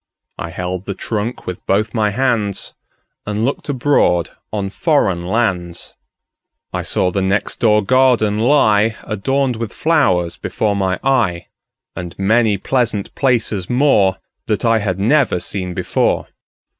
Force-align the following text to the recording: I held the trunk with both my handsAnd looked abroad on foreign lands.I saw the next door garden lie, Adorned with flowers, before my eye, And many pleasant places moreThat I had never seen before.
I 0.39 0.49
held 0.49 0.85
the 0.85 0.95
trunk 0.95 1.45
with 1.45 1.63
both 1.67 1.93
my 1.93 2.11
handsAnd 2.11 2.73
looked 3.27 3.69
abroad 3.69 4.31
on 4.51 4.71
foreign 4.71 5.27
lands.I 5.27 6.81
saw 6.81 7.11
the 7.11 7.21
next 7.21 7.59
door 7.59 7.83
garden 7.83 8.39
lie, 8.39 8.95
Adorned 9.03 9.57
with 9.57 9.71
flowers, 9.71 10.37
before 10.37 10.75
my 10.75 10.99
eye, 11.03 11.45
And 11.95 12.17
many 12.17 12.57
pleasant 12.57 13.13
places 13.13 13.67
moreThat 13.67 14.65
I 14.65 14.79
had 14.79 14.97
never 14.97 15.39
seen 15.39 15.75
before. 15.75 16.29